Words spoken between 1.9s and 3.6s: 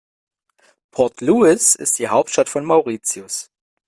die Hauptstadt von Mauritius.